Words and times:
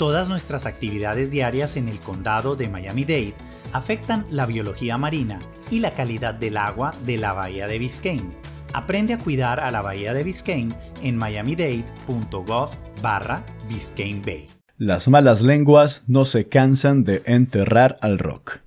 Todas 0.00 0.30
nuestras 0.30 0.64
actividades 0.64 1.30
diarias 1.30 1.76
en 1.76 1.86
el 1.90 2.00
condado 2.00 2.56
de 2.56 2.70
Miami-Dade 2.70 3.34
afectan 3.74 4.24
la 4.30 4.46
biología 4.46 4.96
marina 4.96 5.40
y 5.70 5.80
la 5.80 5.90
calidad 5.90 6.32
del 6.32 6.56
agua 6.56 6.94
de 7.04 7.18
la 7.18 7.34
bahía 7.34 7.66
de 7.66 7.78
Biscayne. 7.78 8.32
Aprende 8.72 9.12
a 9.12 9.18
cuidar 9.18 9.60
a 9.60 9.70
la 9.70 9.82
bahía 9.82 10.14
de 10.14 10.24
Biscayne 10.24 10.74
en 11.02 11.18
miamidade.gov 11.18 12.70
barra 13.02 13.44
Biscayne 13.68 14.22
Bay. 14.24 14.48
Las 14.78 15.08
malas 15.08 15.42
lenguas 15.42 16.04
no 16.06 16.24
se 16.24 16.48
cansan 16.48 17.04
de 17.04 17.20
enterrar 17.26 17.98
al 18.00 18.18
rock. 18.18 18.60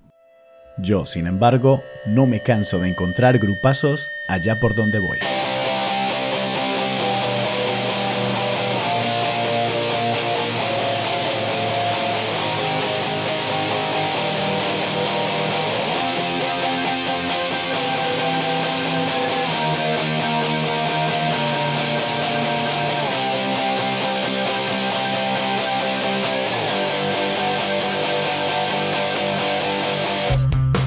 Yo, 0.78 1.08
sin 1.08 1.26
embargo, 1.26 1.82
no 2.06 2.28
me 2.28 2.42
canso 2.42 2.78
de 2.78 2.92
encontrar 2.92 3.40
grupazos 3.40 4.06
allá 4.30 4.60
por 4.62 4.76
donde 4.76 5.00
voy. 5.00 5.18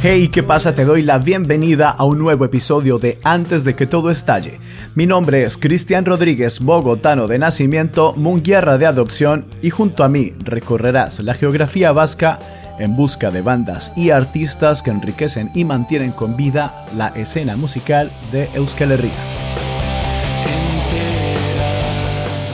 Hey, 0.08 0.28
¿qué 0.28 0.44
pasa? 0.44 0.72
Te 0.72 0.84
doy 0.84 1.02
la 1.02 1.18
bienvenida 1.18 1.90
a 1.90 2.04
un 2.04 2.20
nuevo 2.20 2.44
episodio 2.44 3.00
de 3.00 3.18
Antes 3.24 3.64
de 3.64 3.74
que 3.74 3.88
todo 3.88 4.08
estalle. 4.08 4.60
Mi 4.94 5.04
nombre 5.04 5.42
es 5.42 5.58
Cristian 5.58 6.04
Rodríguez, 6.04 6.60
bogotano 6.60 7.26
de 7.26 7.40
nacimiento, 7.40 8.14
munguierra 8.16 8.78
de 8.78 8.86
adopción 8.86 9.46
y 9.62 9.70
junto 9.70 10.04
a 10.04 10.08
mí 10.08 10.32
recorrerás 10.38 11.18
la 11.24 11.34
geografía 11.34 11.90
vasca 11.90 12.38
en 12.78 12.94
busca 12.94 13.32
de 13.32 13.42
bandas 13.42 13.92
y 13.96 14.10
artistas 14.10 14.80
que 14.80 14.92
enriquecen 14.92 15.50
y 15.54 15.64
mantienen 15.64 16.12
con 16.12 16.36
vida 16.36 16.86
la 16.96 17.08
escena 17.08 17.56
musical 17.56 18.12
de 18.30 18.48
Euskal 18.54 18.92
Herria. 18.92 19.10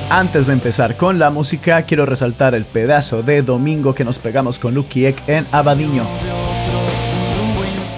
Antes 0.09 0.47
de 0.47 0.55
empezar 0.55 0.97
con 0.97 1.19
la 1.19 1.29
música, 1.29 1.83
quiero 1.83 2.07
resaltar 2.07 2.55
el 2.55 2.65
pedazo 2.65 3.23
de 3.23 3.43
domingo 3.43 3.95
que 3.95 4.07
nos 4.07 4.19
pegamos 4.19 4.59
con 4.59 4.73
Lukiek 4.73 5.23
en 5.29 5.45
Abadiño. 5.53 6.32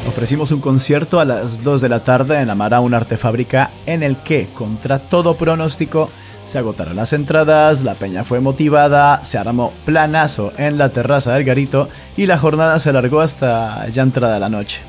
Ofrecimos 0.07 0.53
un 0.53 0.61
concierto 0.61 1.19
a 1.19 1.25
las 1.25 1.65
2 1.65 1.81
de 1.81 1.89
la 1.89 2.05
tarde 2.05 2.39
en 2.41 2.51
Amara, 2.51 2.81
un 2.81 2.95
arte 2.95 3.17
fábrica, 3.17 3.71
en 3.87 4.03
el 4.03 4.19
que, 4.19 4.49
contra 4.55 4.99
todo 4.99 5.37
pronóstico, 5.37 6.11
se 6.45 6.59
agotaron 6.59 6.97
las 6.97 7.15
entradas, 7.15 7.83
la 7.83 7.95
peña 7.95 8.23
fue 8.23 8.41
motivada, 8.41 9.25
se 9.25 9.39
armó 9.39 9.73
planazo 9.87 10.53
en 10.59 10.77
la 10.77 10.91
terraza 10.91 11.33
del 11.33 11.45
garito 11.45 11.89
y 12.17 12.27
la 12.27 12.39
jornada 12.39 12.79
se 12.79 12.91
alargó 12.91 13.23
hasta 13.23 13.89
ya 13.89 14.03
entrada 14.03 14.39
la 14.39 14.51
noche. 14.51 14.83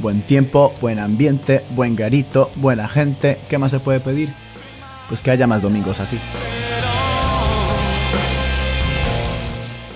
Buen 0.00 0.22
tiempo, 0.22 0.74
buen 0.80 0.98
ambiente, 0.98 1.62
buen 1.70 1.94
garito, 1.94 2.50
buena 2.56 2.88
gente, 2.88 3.38
¿qué 3.48 3.58
más 3.58 3.70
se 3.70 3.80
puede 3.80 4.00
pedir? 4.00 4.30
Pues 5.08 5.20
que 5.20 5.30
haya 5.30 5.46
más 5.46 5.62
domingos 5.62 6.00
así. 6.00 6.18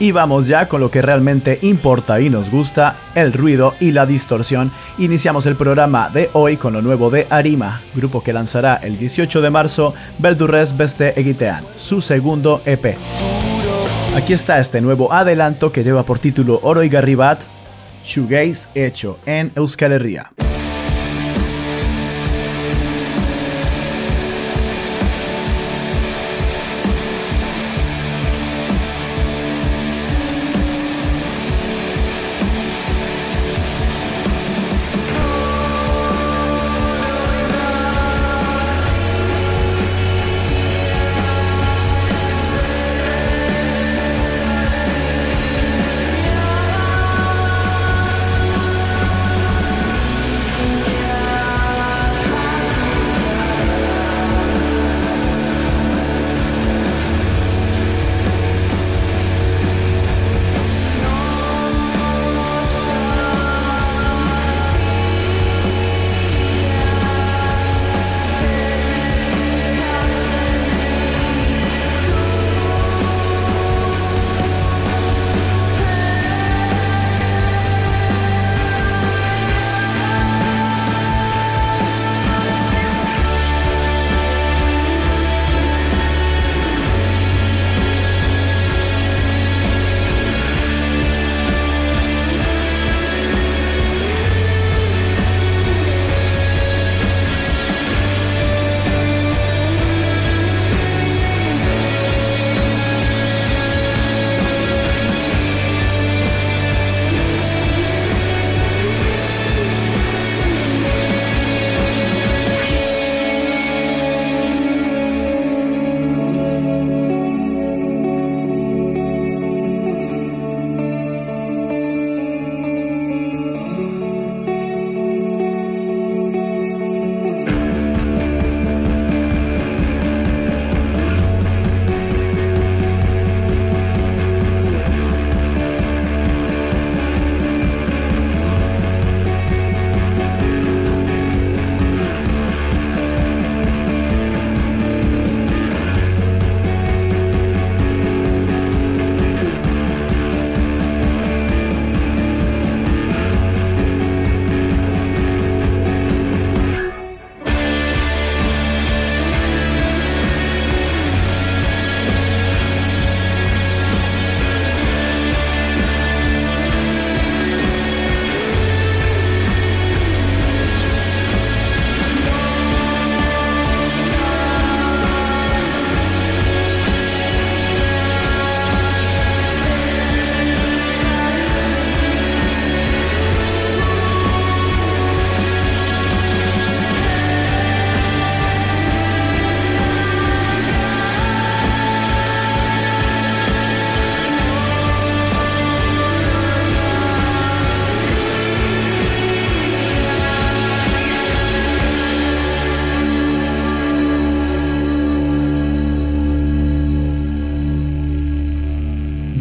Y 0.00 0.12
vamos 0.12 0.46
ya 0.46 0.68
con 0.68 0.80
lo 0.80 0.92
que 0.92 1.02
realmente 1.02 1.58
importa 1.62 2.20
y 2.20 2.30
nos 2.30 2.50
gusta, 2.50 2.96
el 3.16 3.32
ruido 3.32 3.74
y 3.80 3.90
la 3.90 4.06
distorsión. 4.06 4.70
Iniciamos 4.98 5.46
el 5.46 5.56
programa 5.56 6.08
de 6.08 6.30
hoy 6.34 6.56
con 6.56 6.72
lo 6.72 6.82
nuevo 6.82 7.10
de 7.10 7.26
Arima, 7.30 7.80
grupo 7.96 8.22
que 8.22 8.32
lanzará 8.32 8.76
el 8.76 8.96
18 8.96 9.40
de 9.40 9.50
marzo 9.50 9.94
Beldurres 10.18 10.76
Beste 10.76 11.18
Egitean, 11.18 11.64
su 11.74 12.00
segundo 12.00 12.62
EP. 12.64 12.96
Aquí 14.14 14.32
está 14.32 14.60
este 14.60 14.80
nuevo 14.80 15.12
adelanto 15.12 15.72
que 15.72 15.82
lleva 15.82 16.04
por 16.04 16.20
título 16.20 16.60
Oro 16.62 16.84
y 16.84 16.88
Garribat, 16.88 17.42
Shoegaze 18.04 18.68
hecho 18.76 19.18
en 19.26 19.50
Euskal 19.56 19.92
Herria. 19.92 20.30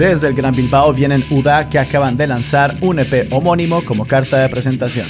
Desde 0.08 0.30
el 0.30 0.36
Gran 0.36 0.56
Bilbao 0.56 0.94
vienen 0.94 1.26
Uda 1.30 1.68
que 1.68 1.78
acaban 1.78 2.16
de 2.16 2.28
lanzar 2.28 2.78
un 2.80 3.00
EP 3.00 3.28
homónimo 3.30 3.84
como 3.84 4.08
carta 4.08 4.38
de 4.38 4.48
presentación. 4.48 5.10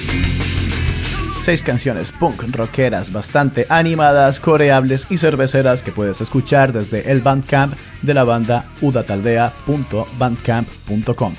Seis 1.39 1.61
canciones 1.61 2.11
punk 2.11 2.45
rockeras 2.51 3.11
bastante 3.11 3.67
animadas, 3.69 4.39
coreables 4.39 5.05
y 5.11 5.17
cerveceras 5.17 5.83
que 5.83 5.91
puedes 5.91 6.19
escuchar 6.19 6.73
desde 6.73 7.11
el 7.11 7.21
Bandcamp 7.21 7.75
de 8.01 8.13
la 8.15 8.23
banda 8.23 8.71
udataldea.bandcamp.com. 8.81 11.35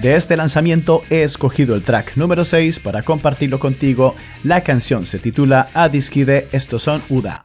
De 0.00 0.14
este 0.14 0.36
lanzamiento 0.36 1.02
he 1.10 1.24
escogido 1.24 1.74
el 1.74 1.82
track 1.82 2.12
número 2.14 2.44
6 2.44 2.78
para 2.78 3.02
compartirlo 3.02 3.58
contigo. 3.58 4.14
La 4.44 4.62
canción 4.62 5.04
se 5.04 5.18
titula 5.18 5.68
Adiskide, 5.74 6.46
estos 6.52 6.84
son 6.84 7.02
Uda. 7.08 7.42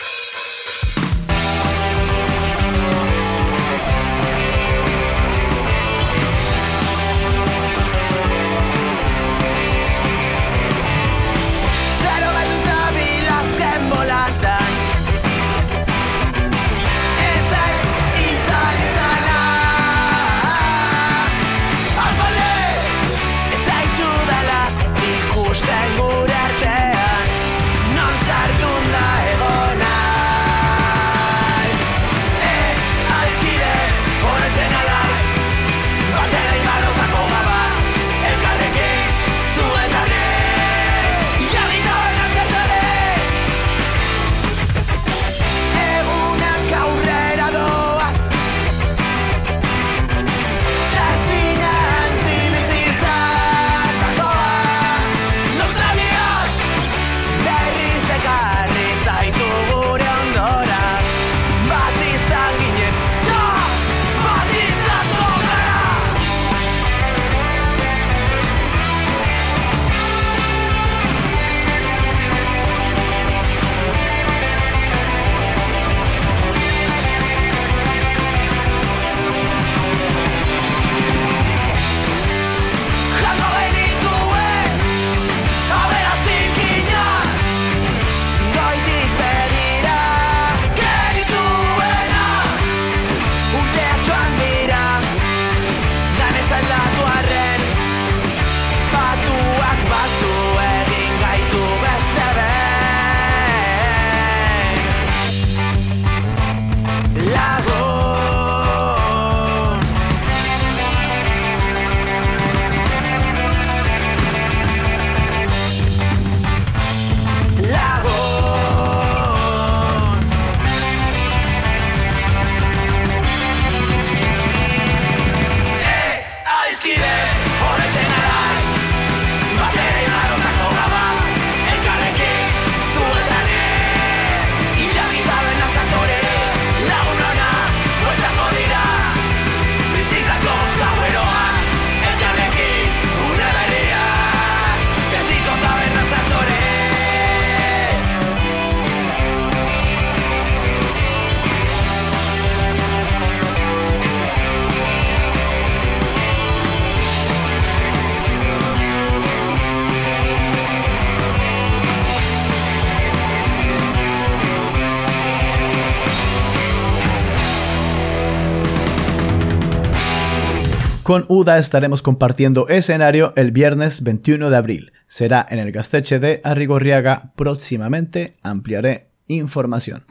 Con 171.03 171.25
UDA 171.27 171.59
estaremos 171.59 172.01
compartiendo 172.01 172.69
escenario 172.69 173.33
el 173.35 173.51
viernes 173.51 174.03
21 174.03 174.49
de 174.49 174.55
abril. 174.55 174.93
Será 175.05 175.45
en 175.49 175.59
el 175.59 175.73
Gasteche 175.73 176.17
de 176.17 176.39
Arrigorriaga. 176.45 177.33
Próximamente 177.35 178.37
ampliaré 178.41 179.09
información. 179.27 180.05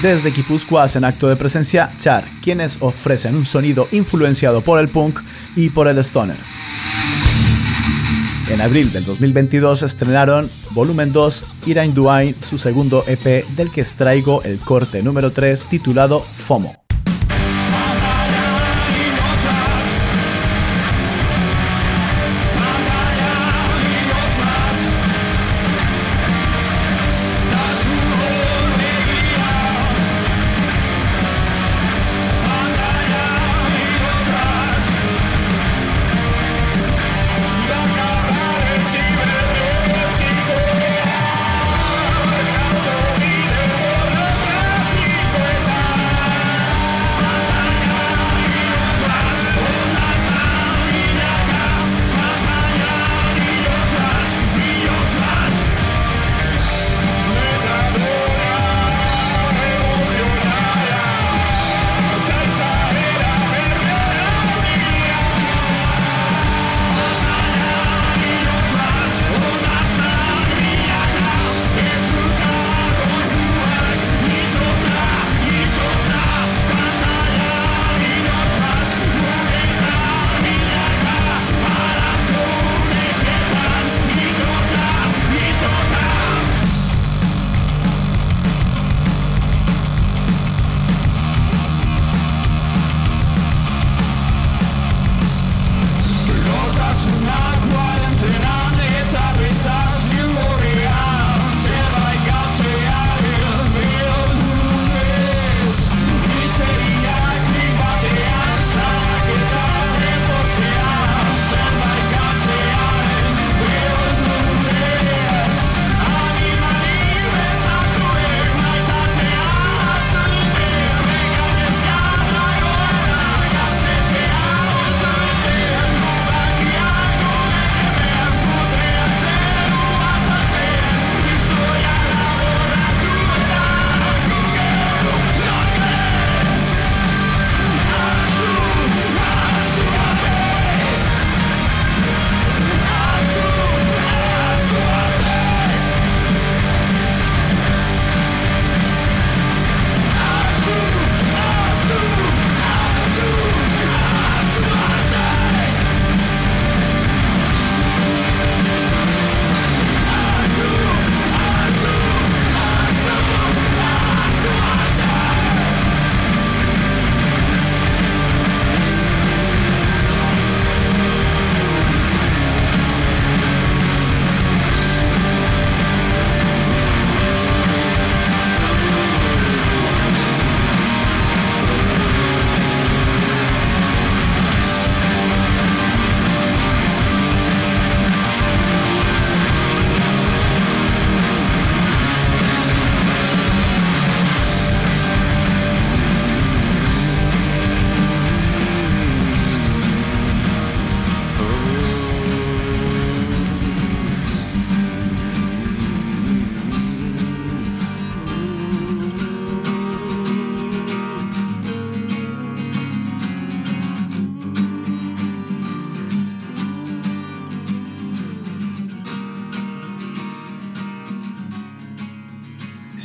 Desde 0.00 0.30
Guipúzcoa 0.30 0.84
hacen 0.84 1.04
acto 1.04 1.28
de 1.28 1.36
presencia 1.36 1.90
Char, 1.98 2.24
quienes 2.42 2.78
ofrecen 2.80 3.36
un 3.36 3.44
sonido 3.44 3.86
influenciado 3.92 4.62
por 4.62 4.80
el 4.80 4.88
punk 4.88 5.20
y 5.56 5.68
por 5.68 5.86
el 5.86 5.98
stoner. 5.98 6.38
En 8.50 8.60
abril 8.60 8.90
del 8.90 9.04
2022 9.04 9.84
estrenaron 9.84 10.50
Volumen 10.72 11.12
2 11.12 11.44
Irain 11.66 11.94
Duain, 11.94 12.34
su 12.34 12.58
segundo 12.58 13.04
EP 13.06 13.46
del 13.50 13.70
que 13.70 13.80
extraigo 13.80 14.42
el 14.42 14.58
corte 14.58 15.04
número 15.04 15.30
3 15.30 15.66
titulado 15.66 16.18
FOMO. 16.20 16.89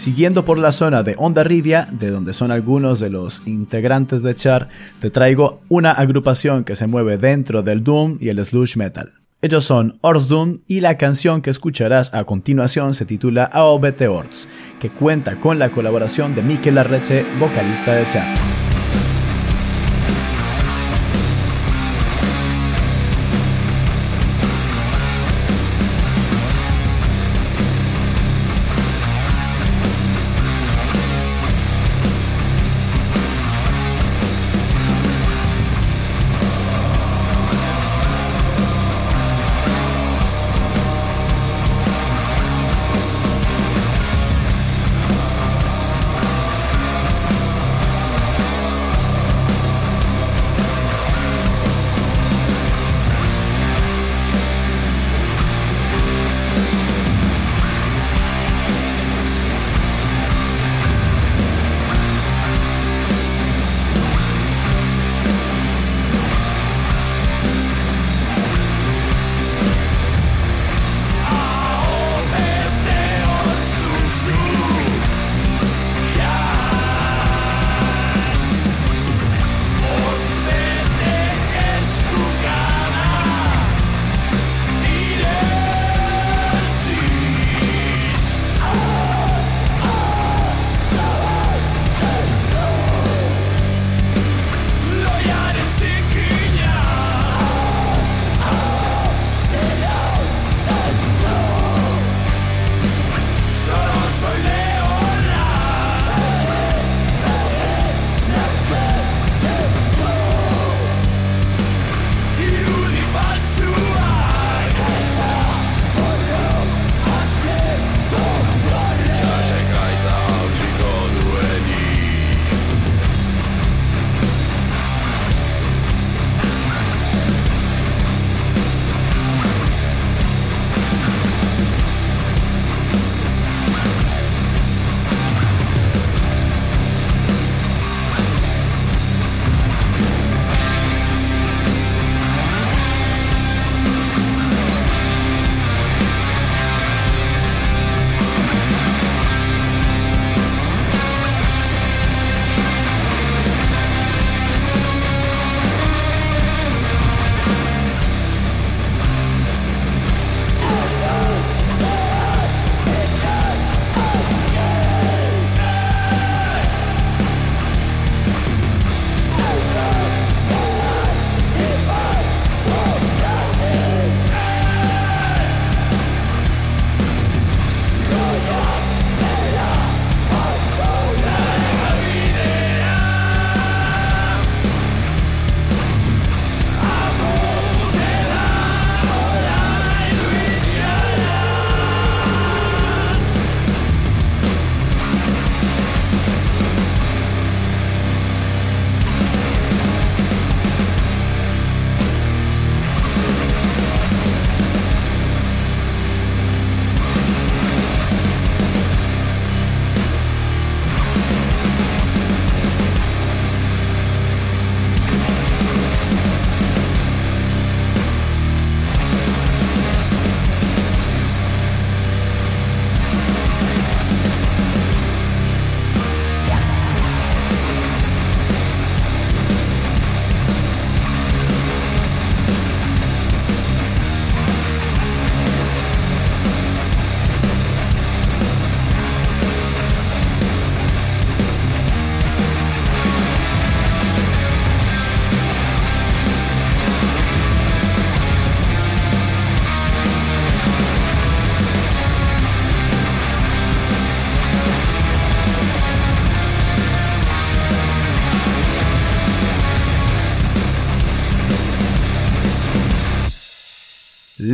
Siguiendo 0.05 0.45
por 0.45 0.59
la 0.59 0.71
zona 0.71 1.01
de 1.01 1.15
Ondarribia, 1.17 1.88
de 1.91 2.12
donde 2.12 2.33
son 2.33 2.51
algunos 2.51 3.00
de 3.00 3.09
los 3.09 3.41
integrantes 3.47 4.21
de 4.21 4.35
Char, 4.35 4.69
te 5.00 5.09
traigo 5.09 5.62
una 5.67 5.93
agrupación 5.93 6.63
que 6.63 6.75
se 6.75 6.85
mueve 6.85 7.17
dentro 7.17 7.63
del 7.63 7.83
Doom 7.83 8.19
y 8.21 8.29
el 8.29 8.45
Slush 8.45 8.77
Metal. 8.77 9.13
Ellos 9.41 9.63
son 9.63 10.00
Doom 10.03 10.59
y 10.67 10.81
la 10.81 11.00
canción 11.00 11.41
que 11.41 11.50
escucharás 11.50 12.13
a 12.13 12.24
continuación 12.24 12.93
se 12.93 13.07
titula 13.07 13.45
AOBT 13.45 14.01
Orts, 14.01 14.47
que 14.79 14.91
cuenta 14.91 15.39
con 15.39 15.57
la 15.57 15.71
colaboración 15.71 16.35
de 16.35 16.43
Mikel 16.43 16.77
Arreche, 16.77 17.25
vocalista 17.39 17.93
de 17.93 18.05
Char. 18.05 18.64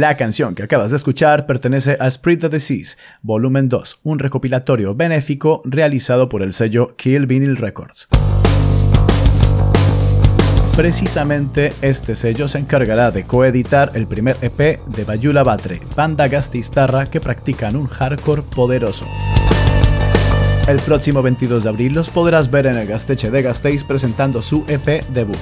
La 0.02 0.18
canción 0.18 0.56
que 0.56 0.64
acabas 0.64 0.90
de 0.90 0.98
escuchar 0.98 1.46
pertenece 1.46 1.96
a 2.00 2.10
Spread 2.10 2.40
the 2.40 2.50
Disease, 2.50 2.98
volumen 3.22 3.70
2, 3.70 4.00
un 4.02 4.18
recopilatorio 4.18 4.96
benéfico 4.96 5.62
realizado 5.64 6.28
por 6.28 6.42
el 6.42 6.54
sello 6.54 6.96
Kill 6.98 7.28
Vinyl 7.28 7.56
Records. 7.56 8.08
Precisamente 10.76 11.72
este 11.84 12.16
sello 12.16 12.48
se 12.48 12.58
encargará 12.58 13.12
de 13.12 13.26
coeditar 13.26 13.92
el 13.94 14.08
primer 14.08 14.38
EP 14.42 14.84
de 14.88 15.04
Bayula 15.04 15.44
Batre, 15.44 15.80
banda 15.96 16.28
gastistarra 16.28 17.06
que 17.06 17.22
practican 17.22 17.76
un 17.76 17.86
hardcore 17.86 18.42
poderoso. 18.42 19.06
El 20.68 20.80
próximo 20.80 21.22
22 21.22 21.62
de 21.62 21.70
abril 21.70 21.94
los 21.94 22.10
podrás 22.10 22.50
ver 22.50 22.66
en 22.66 22.78
el 22.78 22.88
Gasteche 22.88 23.30
de 23.30 23.44
Gasteiz 23.44 23.84
presentando 23.84 24.42
su 24.42 24.66
EP 24.68 25.06
debut. 25.10 25.38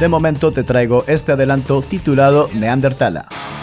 De 0.00 0.08
momento 0.08 0.50
te 0.50 0.64
traigo 0.64 1.04
este 1.06 1.32
adelanto 1.32 1.82
titulado 1.82 2.48
Neandertala. 2.54 3.59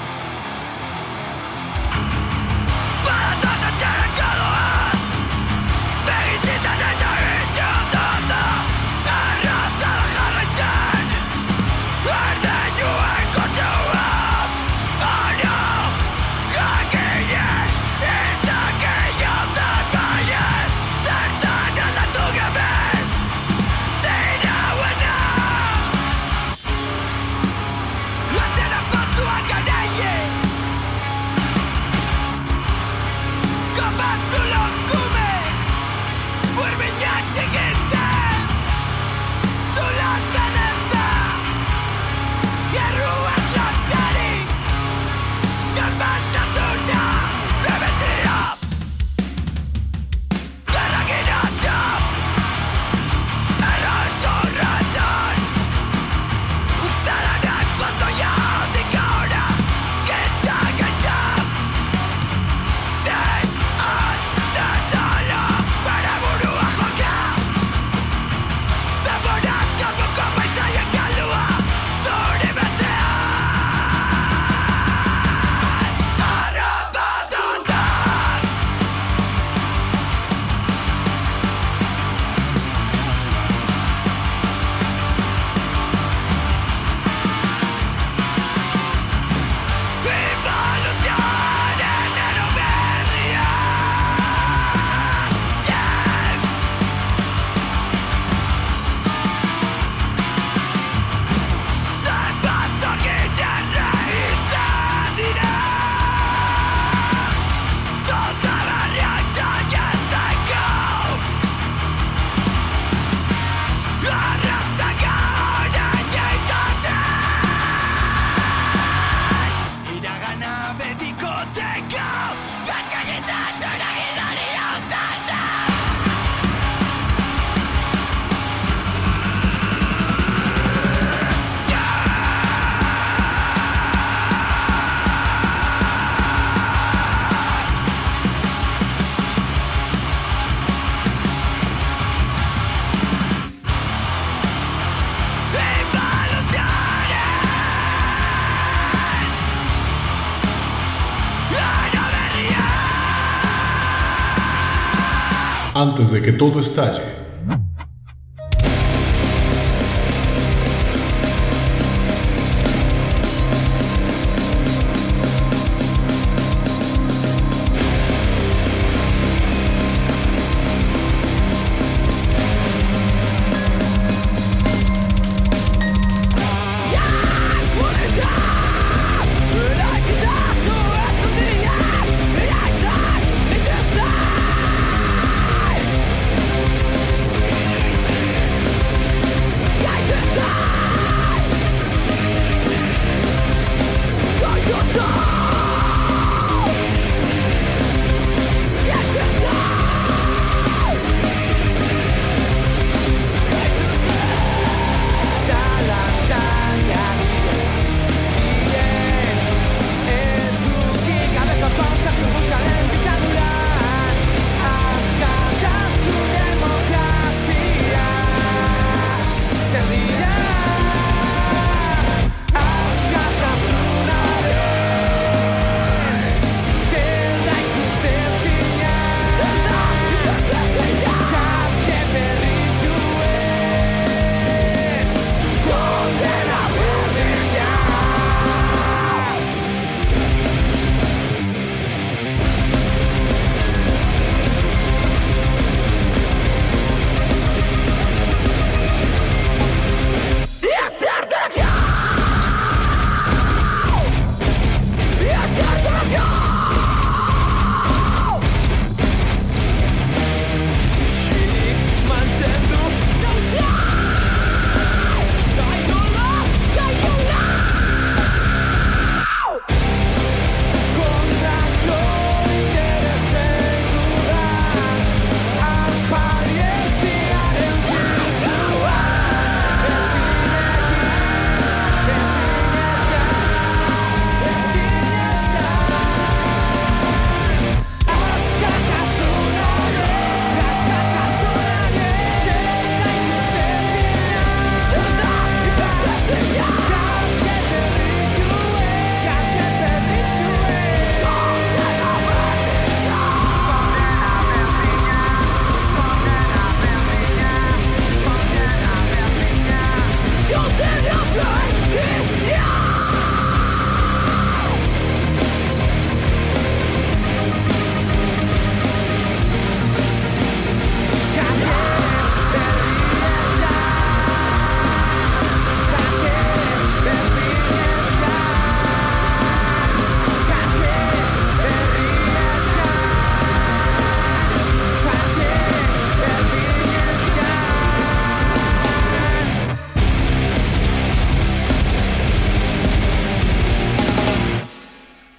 Antes 155.98 156.12
de 156.12 156.22
que 156.22 156.32
todo 156.32 156.60
estalle. 156.60 157.02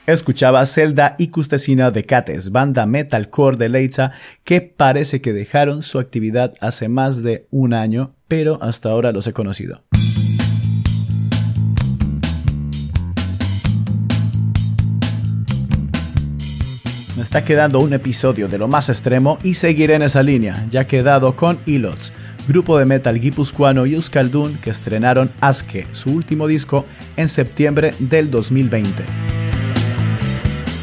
Escuchaba 0.09 0.65
Zelda 0.65 1.17
y 1.19 1.29
Custecina 1.29 1.91
de 1.91 2.03
Cates, 2.03 2.51
banda 2.51 2.87
metalcore 2.87 3.59
de 3.59 3.69
Leitza 3.69 4.13
que 4.43 4.63
parece 4.63 5.21
que 5.21 5.35
dejaron 5.35 5.83
su 5.83 5.99
actividad 5.99 6.55
hace 6.63 6.89
más 6.89 7.23
de 7.23 7.47
un 7.51 7.75
año, 7.75 8.15
pero 8.27 8.59
hasta 8.63 8.89
ahora 8.89 9.13
los 9.13 9.27
he 9.27 9.35
conocido. 9.35 9.83
Me 17.15 17.23
está 17.23 17.45
quedando 17.45 17.81
un 17.81 17.93
episodio 17.93 18.49
de 18.49 18.57
lo 18.57 18.67
más 18.67 18.89
extremo 18.89 19.39
y 19.43 19.53
seguiré 19.53 19.97
en 19.97 20.03
esa 20.03 20.23
línea, 20.23 20.65
ya 20.71 20.87
quedado 20.87 21.37
con 21.37 21.59
Ilots, 21.67 22.15
grupo 22.49 22.79
de 22.79 22.87
metal 22.87 23.21
guipuzcoano 23.21 23.85
y 23.85 23.93
euskaldun 23.93 24.57
que 24.57 24.71
estrenaron 24.71 25.31
Aske, 25.43 25.87
su 25.93 26.13
último 26.15 26.47
disco, 26.47 26.87
en 27.19 27.29
septiembre 27.29 27.93
del 27.99 28.31
2020. 28.31 29.48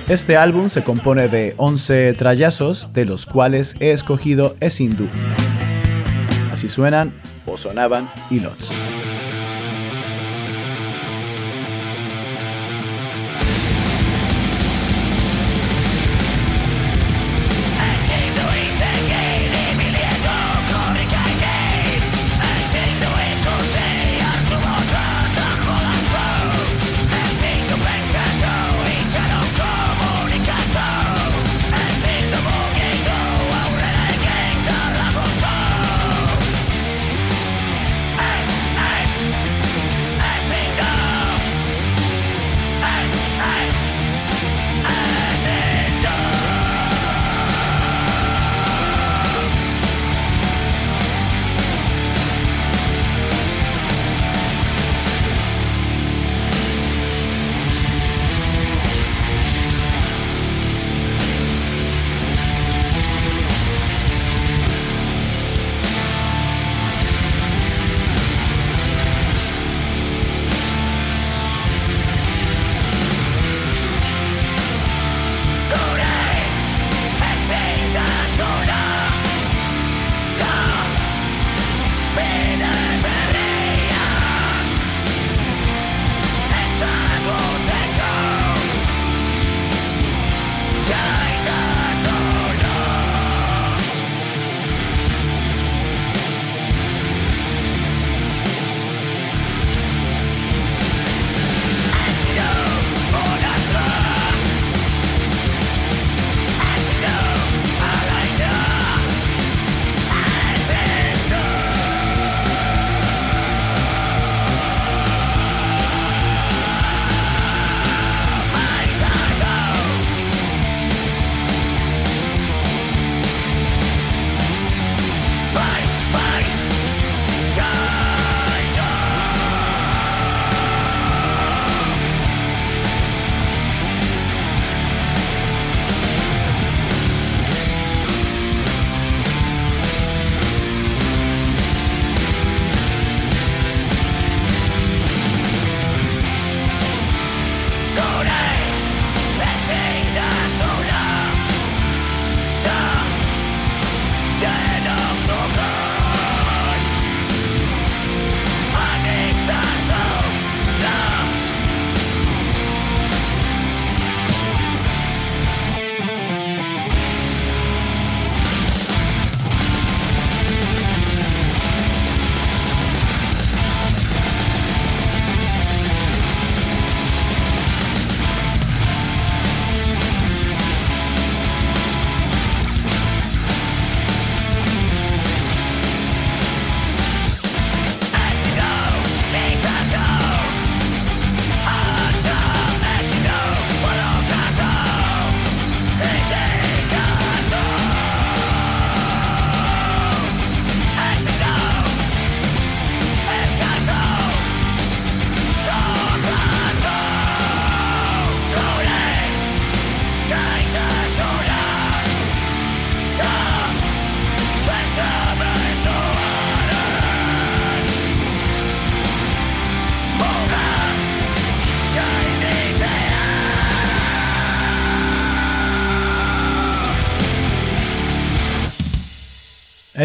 Este 0.08 0.38
álbum 0.38 0.70
se 0.70 0.84
compone 0.84 1.30
de 1.30 1.56
11 1.58 2.14
trayazos, 2.14 2.94
de 2.94 3.06
los 3.06 3.26
cuales 3.26 3.76
he 3.80 3.90
escogido 3.90 4.56
Es 4.60 4.80
hindú. 4.80 5.10
Así 6.52 6.70
suenan 6.70 7.20
o 7.48 7.58
sonaban 7.58 8.08
Ilots. 8.30 8.76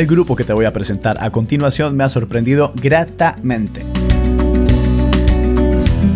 El 0.01 0.07
grupo 0.07 0.35
que 0.35 0.45
te 0.45 0.55
voy 0.55 0.65
a 0.65 0.73
presentar 0.73 1.23
a 1.23 1.31
continuación 1.31 1.95
me 1.95 2.05
ha 2.05 2.09
sorprendido 2.09 2.73
gratamente. 2.75 3.90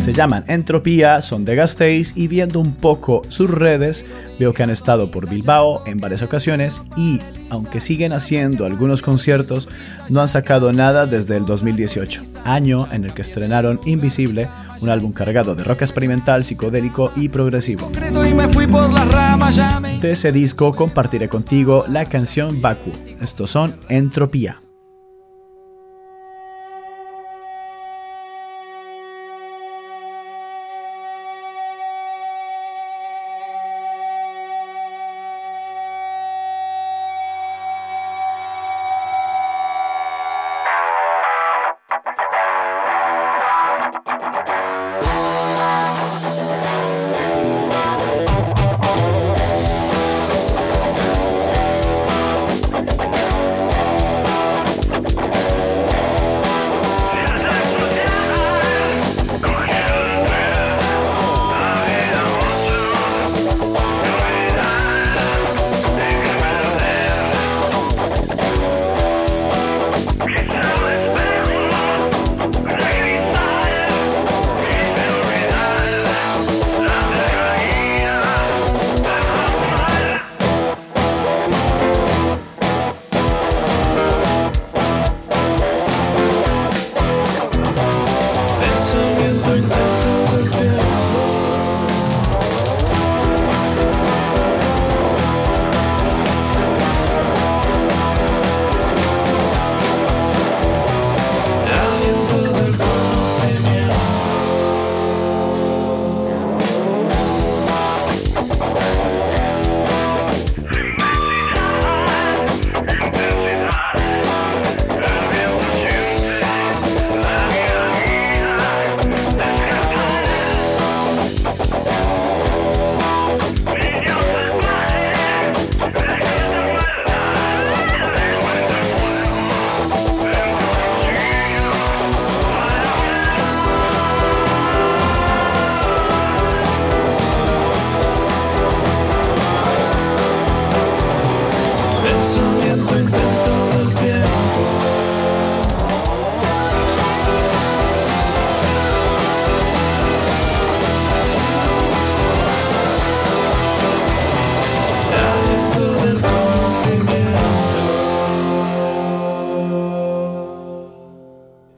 Se 0.04 0.12
llaman 0.12 0.44
Entropía, 0.48 1.22
son 1.22 1.46
de 1.46 1.56
Gasteiz 1.56 2.12
y 2.14 2.28
viendo 2.28 2.60
un 2.60 2.74
poco 2.74 3.22
sus 3.28 3.48
redes 3.48 4.04
veo 4.38 4.52
que 4.52 4.62
han 4.62 4.68
estado 4.68 5.10
por 5.10 5.30
Bilbao 5.30 5.82
en 5.86 5.96
varias 5.96 6.20
ocasiones 6.20 6.82
y 6.94 7.20
aunque 7.48 7.80
siguen 7.80 8.12
haciendo 8.12 8.66
algunos 8.66 9.00
conciertos 9.00 9.66
no 10.10 10.20
han 10.20 10.28
sacado 10.28 10.74
nada 10.74 11.06
desde 11.06 11.38
el 11.38 11.46
2018, 11.46 12.20
año 12.44 12.86
en 12.92 13.04
el 13.04 13.14
que 13.14 13.22
estrenaron 13.22 13.80
Invisible, 13.86 14.50
un 14.82 14.90
álbum 14.90 15.10
cargado 15.10 15.54
de 15.54 15.64
rock 15.64 15.80
experimental, 15.80 16.44
psicodélico 16.44 17.10
y 17.16 17.30
progresivo. 17.30 17.90
De 20.02 20.12
ese 20.12 20.32
disco 20.32 20.76
compartiré 20.76 21.30
contigo 21.30 21.86
la 21.88 22.04
canción 22.04 22.60
Baku. 22.60 22.92
Estos 23.22 23.48
son 23.48 23.74
Entropía. 23.88 24.63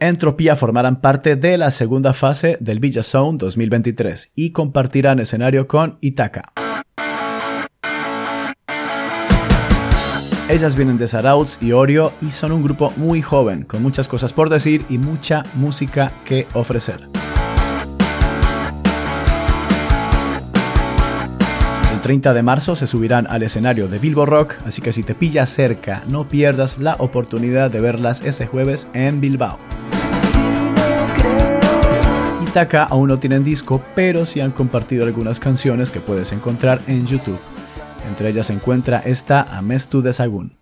Entropía 0.07 0.55
formarán 0.55 1.01
parte 1.01 1.35
de 1.35 1.59
la 1.59 1.73
segunda 1.73 2.13
fase 2.13 2.59
del 2.61 2.79
Villa 2.79 3.03
Zone 3.03 3.39
2023 3.39 4.35
y 4.37 4.53
compartirán 4.53 5.19
escenario 5.19 5.67
con 5.67 5.99
Itaka. 6.01 6.53
Ellas 10.49 10.77
vienen 10.77 10.97
de 10.97 11.09
Sarauts 11.09 11.59
y 11.61 11.73
Orio 11.73 12.13
y 12.23 12.31
son 12.31 12.53
un 12.53 12.63
grupo 12.63 12.93
muy 12.97 13.21
joven, 13.21 13.65
con 13.65 13.83
muchas 13.83 14.07
cosas 14.07 14.33
por 14.33 14.49
decir 14.49 14.87
y 14.89 14.99
mucha 14.99 15.43
música 15.55 16.13
que 16.25 16.47
ofrecer. 16.55 17.09
El 21.93 22.01
30 22.01 22.33
de 22.33 22.43
marzo 22.45 22.77
se 22.77 22.87
subirán 22.87 23.27
al 23.27 23.43
escenario 23.43 23.89
de 23.89 23.99
Bilbo 23.99 24.25
Rock, 24.25 24.55
así 24.65 24.81
que 24.81 24.93
si 24.93 25.03
te 25.03 25.17
pillas 25.17 25.51
cerca, 25.51 26.05
no 26.07 26.29
pierdas 26.29 26.79
la 26.79 26.95
oportunidad 27.01 27.73
de 27.73 27.81
verlas 27.81 28.21
ese 28.21 28.47
jueves 28.47 28.87
en 28.95 29.21
Bilbao. 29.21 29.59
Itaka 32.57 32.85
aún 32.85 33.09
no 33.09 33.19
tienen 33.19 33.45
disco, 33.45 33.83
pero 33.95 34.25
sí 34.25 34.41
han 34.41 34.51
compartido 34.51 35.05
algunas 35.05 35.39
canciones 35.39 35.91
que 35.91 36.01
puedes 36.01 36.33
encontrar 36.33 36.81
en 36.87 37.07
YouTube. 37.07 37.39
Entre 38.09 38.31
ellas 38.31 38.47
se 38.47 38.55
encuentra 38.55 39.01
esta 39.01 39.43
Amestu 39.59 40.01
de 40.01 40.15
Sagún. 40.15 40.57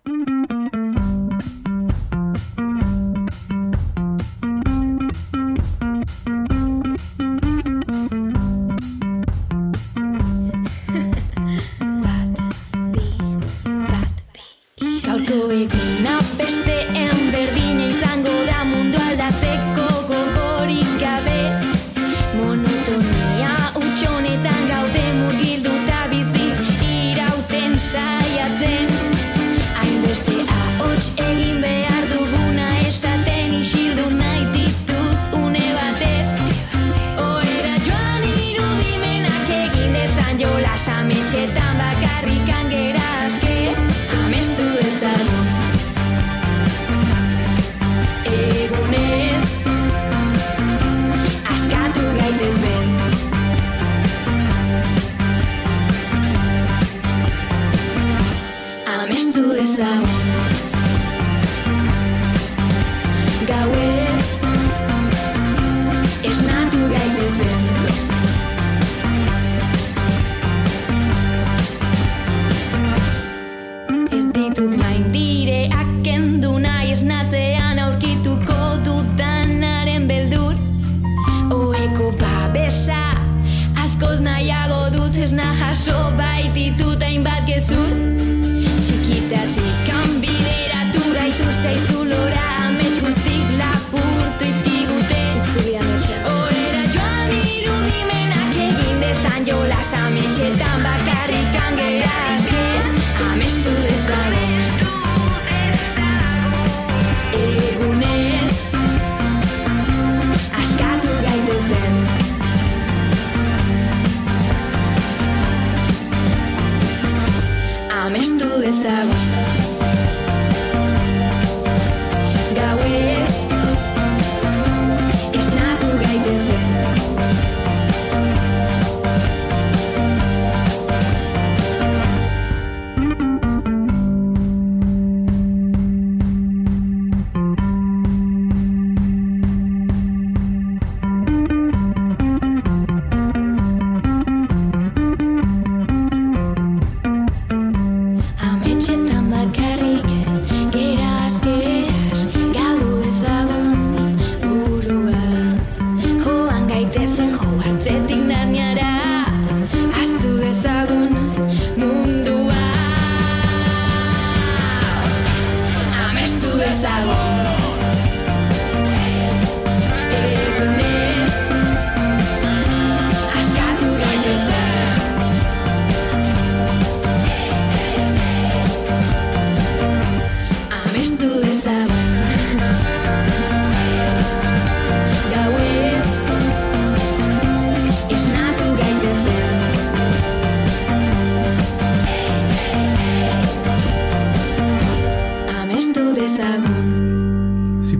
Sametxetan 40.84 41.80
bakarrikan 41.80 42.68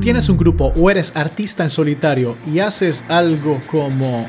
tienes 0.05 0.29
un 0.29 0.37
grupo 0.37 0.71
o 0.77 0.91
eres 0.91 1.17
artista 1.17 1.63
en 1.63 1.71
solitario 1.71 2.37
y 2.47 2.59
haces 2.59 3.03
algo 3.09 3.59
como 3.71 4.27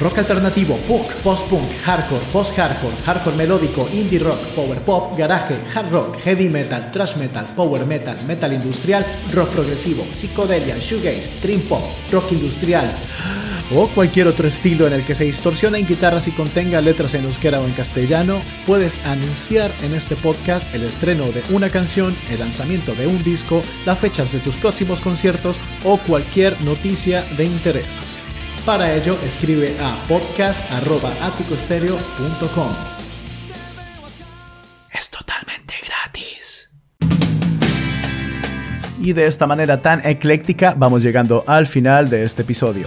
rock 0.00 0.16
alternativo, 0.16 0.74
punk, 0.88 1.12
post-punk, 1.22 1.66
hardcore, 1.84 2.22
post-hardcore, 2.32 2.94
hardcore 3.04 3.36
melódico, 3.36 3.86
indie 3.92 4.18
rock, 4.18 4.38
power 4.54 4.78
pop, 4.80 5.14
garaje, 5.14 5.58
hard 5.74 5.92
rock, 5.92 6.16
heavy 6.24 6.48
metal, 6.48 6.90
thrash 6.92 7.14
metal, 7.16 7.44
power 7.54 7.84
metal, 7.84 8.16
metal 8.26 8.54
industrial, 8.54 9.04
rock 9.34 9.50
progresivo, 9.50 10.02
psicodelia, 10.14 10.80
shoegaze, 10.80 11.28
dream 11.42 11.60
pop, 11.68 11.82
rock 12.10 12.32
industrial 12.32 12.86
o 13.74 13.88
cualquier 13.88 14.28
otro 14.28 14.46
estilo 14.46 14.86
en 14.86 14.92
el 14.92 15.04
que 15.04 15.14
se 15.14 15.24
distorsione 15.24 15.78
en 15.78 15.86
guitarras 15.86 16.28
y 16.28 16.32
contenga 16.32 16.80
letras 16.80 17.14
en 17.14 17.24
euskera 17.24 17.60
o 17.60 17.66
en 17.66 17.72
castellano, 17.72 18.40
puedes 18.66 19.04
anunciar 19.06 19.72
en 19.82 19.94
este 19.94 20.16
podcast 20.16 20.74
el 20.74 20.84
estreno 20.84 21.24
de 21.26 21.42
una 21.50 21.70
canción, 21.70 22.16
el 22.30 22.40
lanzamiento 22.40 22.94
de 22.94 23.06
un 23.06 23.22
disco, 23.22 23.62
las 23.84 23.98
fechas 23.98 24.32
de 24.32 24.38
tus 24.40 24.56
próximos 24.56 25.00
conciertos 25.00 25.56
o 25.84 25.96
cualquier 25.98 26.60
noticia 26.62 27.22
de 27.36 27.44
interés. 27.44 28.00
Para 28.64 28.94
ello, 28.94 29.16
escribe 29.24 29.76
a 29.80 29.94
podcast.aticostereo.com. 30.08 32.74
Es 34.90 35.08
totalmente 35.08 35.74
gratis. 35.86 36.68
Y 39.00 39.12
de 39.12 39.26
esta 39.26 39.46
manera 39.46 39.80
tan 39.82 40.04
ecléctica 40.04 40.74
vamos 40.76 41.04
llegando 41.04 41.44
al 41.46 41.68
final 41.68 42.10
de 42.10 42.24
este 42.24 42.42
episodio. 42.42 42.86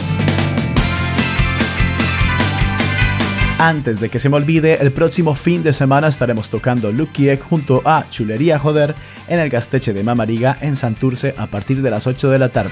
Antes 3.61 3.99
de 3.99 4.07
que 4.07 4.19
se 4.19 4.29
me 4.29 4.37
olvide, 4.37 4.81
el 4.81 4.93
próximo 4.93 5.35
fin 5.35 5.63
de 5.63 5.73
semana 5.73 6.07
estaremos 6.07 6.47
tocando 6.47 6.93
Lucky 6.93 7.27
Egg 7.27 7.41
junto 7.41 7.81
a 7.83 8.05
Chulería 8.09 8.57
Joder 8.57 8.95
en 9.27 9.37
el 9.37 9.49
Gasteche 9.49 9.91
de 9.91 10.01
Mamariga 10.01 10.57
en 10.61 10.77
Santurce 10.77 11.35
a 11.37 11.45
partir 11.45 11.81
de 11.81 11.91
las 11.91 12.07
8 12.07 12.29
de 12.29 12.39
la 12.39 12.47
tarde. 12.47 12.71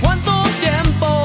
¿Cuánto 0.00 0.32
tiempo 0.62 1.22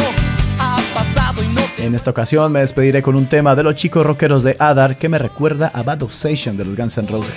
ha 0.59 0.81
pasado 0.93 1.43
y 1.45 1.47
no 1.47 1.61
te 1.77 1.85
En 1.85 1.95
esta 1.95 2.11
ocasión 2.11 2.51
me 2.51 2.59
despediré 2.59 3.01
con 3.01 3.15
un 3.15 3.27
tema 3.27 3.55
de 3.55 3.63
los 3.63 3.75
chicos 3.75 4.05
rockeros 4.05 4.43
de 4.43 4.57
Adar 4.59 4.97
que 4.97 5.07
me 5.07 5.17
recuerda 5.17 5.71
a 5.73 5.81
Bad 5.81 6.03
Obsession 6.03 6.57
de 6.57 6.65
los 6.65 6.75
Guns 6.75 6.97
N' 6.97 7.07
Roses. 7.07 7.33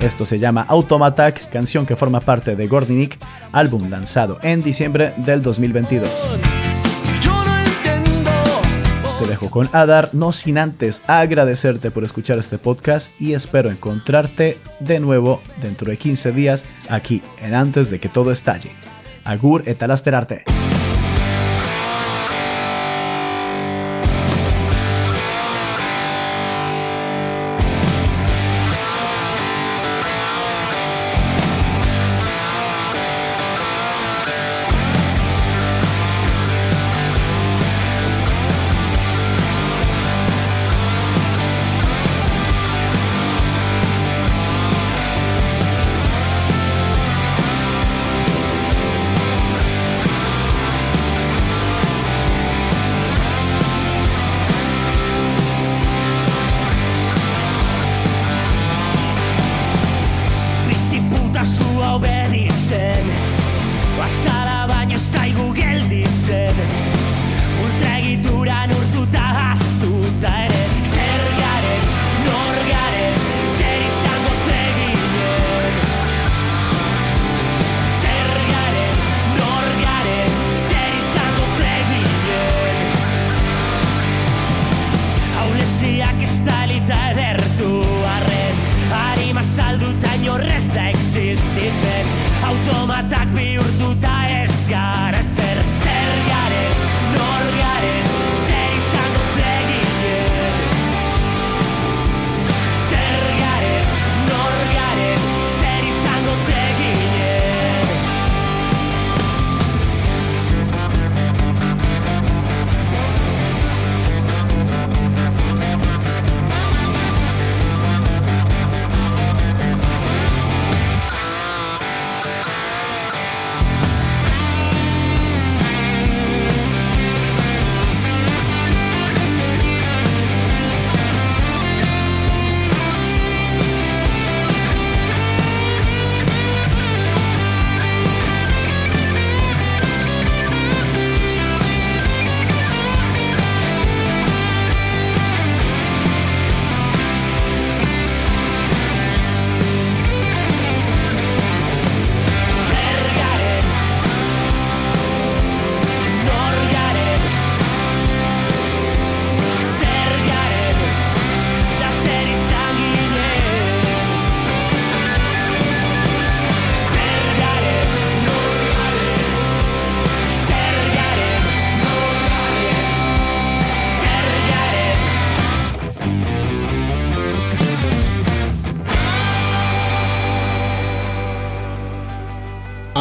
Esto 0.00 0.24
se 0.24 0.38
llama 0.38 0.64
Automatic, 0.66 1.50
canción 1.50 1.84
que 1.84 1.94
forma 1.94 2.20
parte 2.20 2.56
de 2.56 2.66
Gordinik, 2.68 3.18
álbum 3.52 3.90
lanzado 3.90 4.38
en 4.42 4.62
diciembre 4.62 5.12
del 5.18 5.42
2022. 5.42 6.67
Con 9.46 9.70
Adar, 9.72 10.10
no 10.12 10.32
sin 10.32 10.58
antes 10.58 11.00
agradecerte 11.06 11.90
por 11.90 12.04
escuchar 12.04 12.38
este 12.38 12.58
podcast 12.58 13.08
y 13.20 13.34
espero 13.34 13.70
encontrarte 13.70 14.58
de 14.80 14.98
nuevo 14.98 15.40
dentro 15.62 15.90
de 15.90 15.96
15 15.96 16.32
días 16.32 16.64
aquí 16.90 17.22
en 17.40 17.54
Antes 17.54 17.90
de 17.90 18.00
que 18.00 18.08
todo 18.08 18.32
estalle. 18.32 18.72
Agur 19.24 19.62
etalasterarte. 19.66 20.44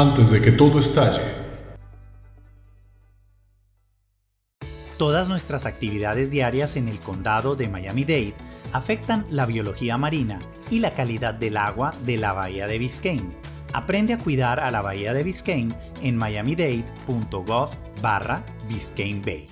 Antes 0.08 0.32
de 0.32 0.42
que 0.42 0.52
todo 0.52 0.80
estalle. 0.80 1.22
Todas 4.98 5.28
nuestras 5.28 5.66
actividades 5.66 6.32
diarias 6.32 6.76
en 6.76 6.88
el 6.88 7.00
condado 7.00 7.56
de 7.56 7.68
Miami-Dade 7.68 8.34
afectan 8.72 9.26
la 9.30 9.46
biología 9.46 9.98
marina 9.98 10.40
y 10.72 10.80
la 10.80 10.92
calidad 10.92 11.34
del 11.34 11.58
agua 11.58 11.94
de 12.06 12.18
la 12.18 12.34
bahía 12.34 12.68
de 12.68 12.80
Biscayne. 12.80 13.32
Aprende 13.74 14.14
a 14.14 14.18
cuidar 14.18 14.60
a 14.60 14.72
la 14.72 14.82
bahía 14.82 15.14
de 15.14 15.24
Biscayne 15.24 15.76
en 16.02 16.18
miamidade.gov 16.18 17.70
barra 18.02 18.46
Biscayne 18.70 19.22
Bay. 19.24 19.50